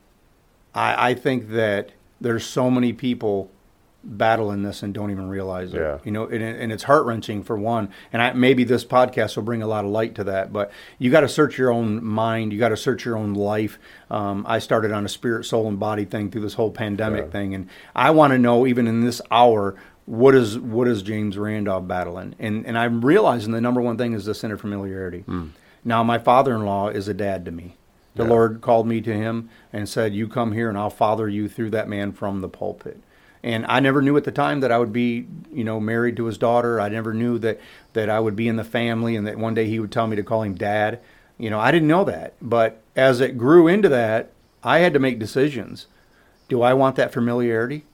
[0.75, 3.51] I, I think that there's so many people
[4.05, 5.79] battling this and don't even realize it.
[5.79, 5.99] Yeah.
[6.05, 7.89] You know, and, and it's heart wrenching for one.
[8.13, 10.53] And I, maybe this podcast will bring a lot of light to that.
[10.53, 12.53] But you got to search your own mind.
[12.53, 13.79] You got to search your own life.
[14.11, 17.31] Um, I started on a spirit, soul, and body thing through this whole pandemic Yeah.
[17.31, 19.75] thing, and I want to know even in this hour.
[20.07, 22.35] What is what is James Randolph battling?
[22.39, 25.25] And and I'm realizing the number one thing is the of familiarity.
[25.83, 27.77] Now my father-in-law is a dad to me.
[28.15, 28.29] The Yeah.
[28.29, 31.71] Lord called me to him and said, "You come here, and I'll father you through
[31.71, 33.01] that man from the pulpit."
[33.45, 36.25] And I never knew at the time that I would be, you know, married to
[36.25, 36.81] his daughter.
[36.81, 37.61] I never knew that
[37.93, 40.17] that I would be in the family, and that one day he would tell me
[40.17, 40.99] to call him dad.
[41.37, 42.33] You know, I didn't know that.
[42.41, 44.31] But as it grew into that,
[44.63, 45.89] I had to make decisions.
[46.49, 47.85] Do I want that familiarity?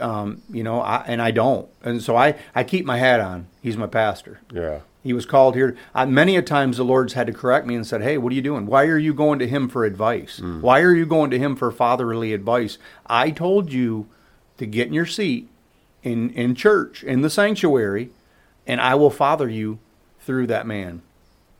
[0.00, 1.68] Um, you know, I, and I don't.
[1.82, 3.46] And so I, I keep my hat on.
[3.60, 4.40] He's my pastor.
[4.50, 4.80] Yeah.
[5.02, 5.76] He was called here.
[5.94, 8.36] I, many a times the Lord's had to correct me and said, "Hey, what are
[8.36, 8.64] you doing?
[8.64, 10.40] Why are you going to him for advice?
[10.40, 12.78] Why are you going to him for fatherly advice?
[13.06, 14.08] I told you
[14.58, 15.48] to get in your seat
[16.02, 18.10] in in church in the sanctuary,
[18.66, 19.78] and I will father you
[20.20, 21.02] through that man."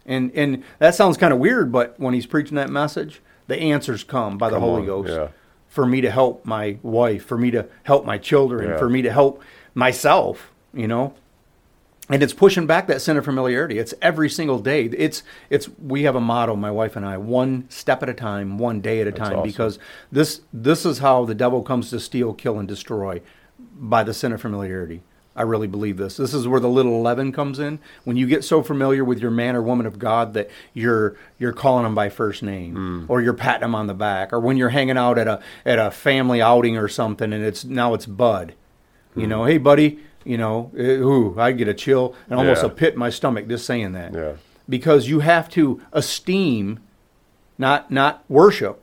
[0.07, 4.05] And and that sounds kind of weird, but when he's preaching that message, the answers
[4.05, 5.29] come by the Come Holy on, Ghost yeah.
[5.69, 8.79] for me to help my wife, for me to help my children, Yeah.
[8.79, 9.43] for me to help
[9.75, 10.53] myself.
[10.75, 11.15] You know,
[12.09, 13.79] and it's pushing back that sin of familiarity.
[13.79, 14.85] It's every single day.
[14.87, 18.59] It's it's we have a motto, my wife and I, one step at a time,
[18.59, 19.42] one day at a time, awesome.
[19.42, 19.79] because
[20.11, 23.21] this this is how the devil comes to steal, kill, and destroy
[23.59, 25.03] by the sin of familiarity.
[25.37, 26.16] I really believe this.
[26.16, 27.79] This is where the little leaven comes in.
[28.03, 31.53] When you get so familiar with your man or woman of God that you're you're
[31.53, 33.05] calling them by first name, hmm.
[33.07, 35.79] or you're patting them on the back, or when you're hanging out at a at
[35.79, 38.55] a family outing or something, and it's now it's Bud.
[39.14, 39.29] You hmm.
[39.29, 42.68] know, hey buddy, you know, eh, ooh, I get a chill and almost Yeah.
[42.68, 44.12] a pit in my stomach just saying that.
[44.14, 44.33] Yeah.
[44.68, 46.81] Because you have to esteem,
[47.59, 48.81] not not worship,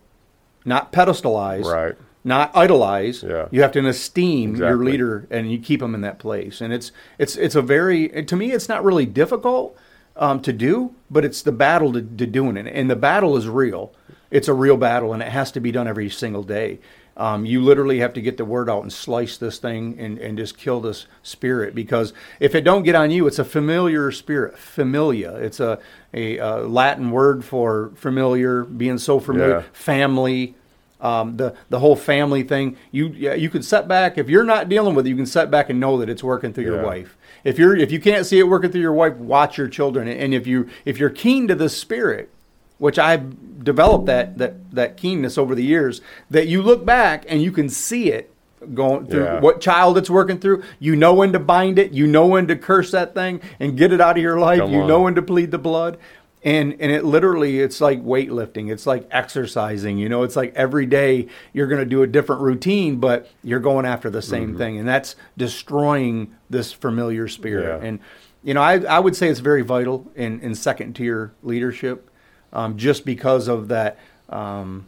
[0.66, 1.96] not pedestalize, Right.
[2.24, 3.24] not idolize.
[3.24, 3.48] Yeah.
[3.52, 6.62] You have to esteem your leader and you keep them in that place.
[6.62, 9.78] And it's it's it's a very to me it's not really difficult
[10.18, 12.68] um, to do, but it's the battle to, to doing it.
[12.68, 13.92] And the battle is real.
[14.32, 16.80] It's a real battle, and it has to be done every single day.
[17.18, 20.38] Um, you literally have to get the word out and slice this thing and, and
[20.38, 24.58] just kill this spirit because if it don't get on you, it's a familiar spirit.
[24.58, 25.34] Familia.
[25.36, 25.80] It's a,
[26.14, 29.60] a, uh Latin word for familiar, being so familiar.
[29.60, 29.64] Yeah.
[29.72, 30.56] Family.
[31.02, 32.78] um, the the whole family thing.
[32.92, 35.10] You yeah, you can set back if you're not dealing with it.
[35.10, 37.18] You can set back and know that it's working through your wife.
[37.44, 40.08] If you're if you can't see it working through your wife, watch your children.
[40.08, 42.30] And if you if you're keen to the spirit,
[42.78, 47.42] which I've developed that that that keenness over the years, that you look back and
[47.42, 48.32] you can see it
[48.74, 49.40] going through Yeah.
[49.42, 50.64] what child it's working through.
[50.80, 51.92] You know when to bind it.
[51.92, 54.60] You know when to curse that thing and get it out of your life.
[54.60, 54.88] Come you on.
[54.88, 55.98] know when to plead the blood.
[56.44, 58.72] And and it literally it's like weightlifting.
[58.72, 59.98] It's like exercising.
[59.98, 63.60] You know, it's like every day you're going to do a different routine, but you're
[63.60, 64.58] going after the same Mm-hmm.
[64.60, 67.82] thing, and that's destroying this familiar spirit.
[67.82, 67.88] Yeah.
[67.88, 68.00] And
[68.44, 72.12] you know, I I would say it's very vital in in second tier leadership,
[72.56, 74.00] um, just because of that.
[74.30, 74.88] Um,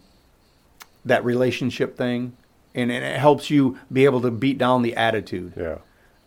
[1.06, 2.36] that relationship thing,
[2.76, 5.78] and, and it helps you be able to beat down the attitude, Yeah.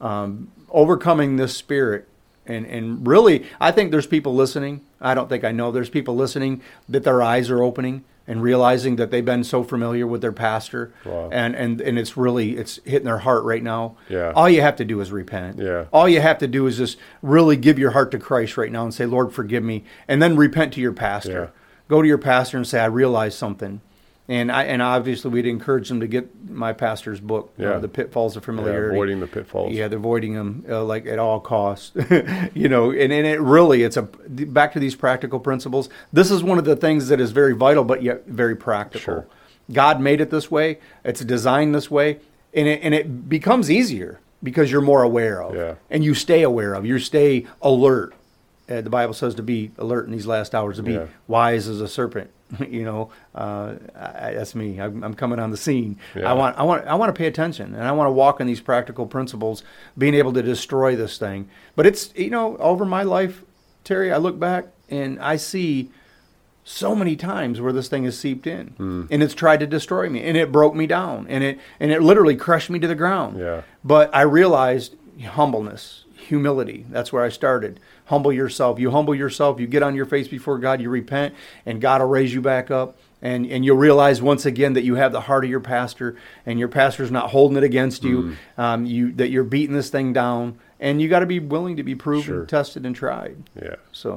[0.01, 2.09] um, overcoming this spirit.
[2.47, 4.81] And, and really, I think there's people listening.
[4.99, 5.71] I don't think I know.
[5.71, 10.07] There's people listening that their eyes are opening and realizing that they've been so familiar
[10.07, 11.29] with their pastor, Wow.
[11.33, 13.97] and, and and it's really it's hitting their heart right now.
[14.09, 14.33] Yeah.
[14.35, 15.59] All you have to do is repent.
[15.59, 15.87] Yeah.
[15.93, 18.85] All you have to do is just really give your heart to Christ right now
[18.85, 21.53] and say, Lord, forgive me, and then repent to your pastor.
[21.53, 21.61] Yeah.
[21.89, 23.81] Go to your pastor and say, I realize something.
[24.31, 27.79] And I and obviously we'd encourage them to get my pastor's book, Yeah.
[27.79, 28.95] the pitfalls of Yeah, familiarity.
[28.95, 29.73] avoiding the pitfalls.
[29.75, 31.91] Yeah, they're avoiding them uh, like at all costs.
[32.55, 35.89] you know, and, and it really it's a back to these practical principles.
[36.13, 39.01] This is one of the things that is very vital, but yet very practical.
[39.15, 39.27] Sure.
[39.73, 40.79] God made it this way.
[41.05, 42.21] It's designed this way,
[42.55, 45.75] and it and it becomes easier because you're more aware of, Yeah.
[45.91, 46.87] and you stay aware of.
[46.87, 48.15] You stay alert.
[48.69, 51.07] Uh, the Bible says to be alert in these last hours, to be Yeah.
[51.27, 52.31] wise as a serpent.
[52.69, 54.81] you know, uh, I, that's me.
[54.81, 55.99] I'm, I'm coming on the scene.
[56.15, 56.31] Yeah.
[56.31, 58.47] I want, I want, I want to pay attention, and I want to walk in
[58.47, 59.63] these practical principles,
[59.97, 61.49] being able to destroy this thing.
[61.77, 63.43] But it's, you know, over my life,
[63.85, 65.91] Terry, I look back and I see
[66.65, 69.05] so many times where this thing has seeped in, Hmm.
[69.11, 72.03] and it's tried to destroy me, and it broke me down, and it, and it
[72.03, 73.39] literally crushed me to the ground.
[73.39, 73.63] Yeah.
[73.83, 76.87] But I realized humbleness, humility.
[76.89, 77.79] That's where I started.
[78.07, 78.79] Humble yourself.
[78.79, 79.61] You humble yourself.
[79.61, 80.81] You get on your face before God.
[80.81, 81.35] You repent,
[81.67, 82.97] and God will raise you back up.
[83.23, 86.17] And, and you'll realize once again that you have the heart of your pastor,
[86.47, 88.23] and your pastor's not holding it against you.
[88.57, 88.59] Mm.
[88.59, 91.83] Um, you that you're beating this thing down, and you got to be willing to
[91.83, 92.47] be proven, Sure.
[92.47, 93.37] tested, and tried.
[93.61, 93.75] Yeah.
[93.93, 94.13] So,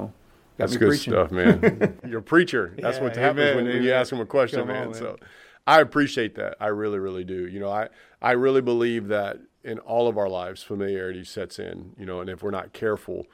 [0.56, 1.12] got That's good preaching.
[1.12, 1.98] stuff, man.
[2.08, 2.72] You're a preacher.
[2.78, 4.76] That's Yeah, what happens amen, when, when you ask him a question, man.
[4.86, 4.94] on, man.
[4.94, 5.18] So
[5.66, 6.56] I appreciate that.
[6.58, 7.46] I really, really do.
[7.46, 7.88] You know, I,
[8.22, 12.28] I really believe that in all of our lives, familiarity sets in, you know, and
[12.30, 13.26] if we're not careful,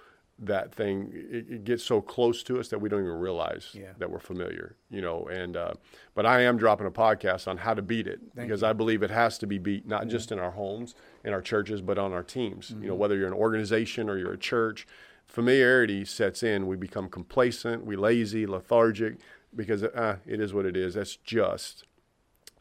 [0.43, 3.93] that thing, it, it gets so close to us that we don't even realize Yeah.
[3.99, 5.75] that we're familiar, you know, and, uh,
[6.15, 9.11] but I am dropping a podcast on how to beat it because I believe it
[9.11, 12.23] has to be beat, not just in our homes, in our churches, but on our
[12.23, 12.87] teams, you Mm-hmm.
[12.89, 14.87] know, whether you're an organization or you're a church,
[15.27, 16.67] familiarity sets in.
[16.67, 19.19] We become complacent, we lazy, lethargic,
[19.55, 20.95] because uh, it is what it is.
[20.95, 21.85] That's just.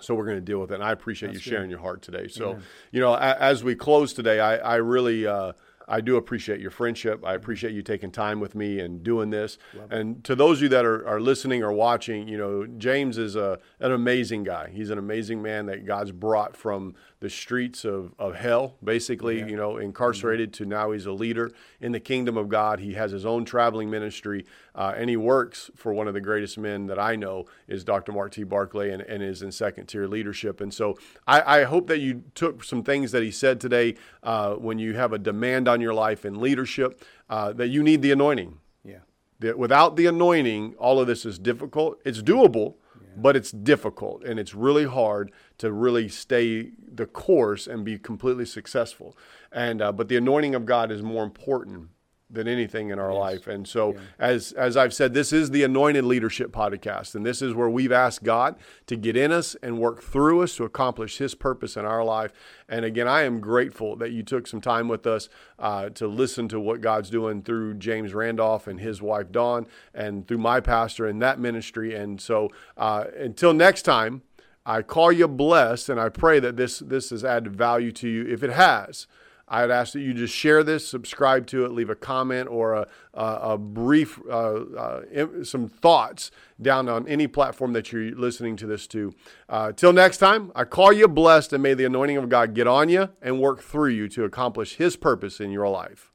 [0.04, 0.76] So we're going to deal with it.
[0.76, 2.28] And I appreciate you sharing your heart today.
[2.28, 2.52] So,
[2.92, 5.54] you know, a, as we close today, I, I really, uh,
[5.92, 7.26] I do appreciate your friendship.
[7.26, 9.58] I appreciate you taking time with me and doing this.
[9.90, 13.36] And to those of you that are, are listening or watching, you know, James is
[13.36, 14.70] a, an amazing guy.
[14.72, 19.58] He's an amazing man that God's brought from the streets of, of hell, basically, you
[19.58, 21.52] know, incarcerated to now he's a leader
[21.82, 22.80] in the kingdom of God.
[22.80, 26.58] He has his own traveling ministry, uh, and he works for one of the greatest
[26.58, 28.14] men that I know is Dr.
[28.14, 28.44] Mark T.
[28.44, 30.62] Barclay and, and is in second tier leadership.
[30.62, 34.54] And so I, I hope that you took some things that he said today uh,
[34.54, 38.12] when you have a demand on your life in leadership uh, that you need the
[38.12, 38.60] anointing.
[38.86, 39.00] Yeah.
[39.40, 42.00] That without the anointing, all of this is difficult.
[42.06, 42.76] It's doable,
[43.22, 48.46] but it's difficult and it's really hard to really stay the course and be completely
[48.46, 49.18] successful.
[49.52, 51.90] And uh, but the anointing of God is more important
[52.30, 53.48] than anything in our life.
[53.48, 57.16] And so as as I've said, this is the anointed leadership podcast.
[57.16, 58.56] And this is where we've asked God
[58.88, 62.32] to get in us and work through us to accomplish his purpose in our life.
[62.68, 66.48] And again, I am grateful that you took some time with us uh, to listen
[66.50, 71.08] to what God's doing through James Randolph and his wife Dawn and through my pastor
[71.08, 71.96] in that ministry.
[71.96, 74.22] And so uh, until next time,
[74.66, 78.28] I call you blessed and I pray that this this has added value to you.
[78.28, 79.08] If it has,
[79.50, 82.88] I'd ask that you just share this, subscribe to it, leave a comment or a,
[83.14, 83.24] a,
[83.54, 86.30] a brief, uh, uh, some thoughts
[86.62, 89.14] down on any platform that you're listening to this to.
[89.48, 92.68] Uh, till next time, I call you blessed and may the anointing of God get
[92.68, 96.09] on you and work through you to accomplish His purpose in your life.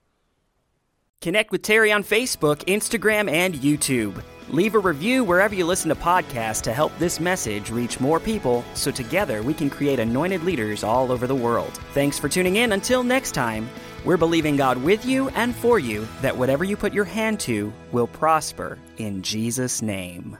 [1.24, 4.22] Connect with Terry on Facebook, Instagram, and YouTube.
[4.50, 8.62] Leave a review wherever you listen to podcasts to help this message reach more people
[8.74, 11.80] so together we can create anointed leaders all over the world.
[11.94, 12.72] Thanks for tuning in.
[12.72, 13.70] Until next time,
[14.04, 17.72] we're believing God with you and for you that whatever you put your hand to
[17.90, 20.36] will prosper in Jesus' name.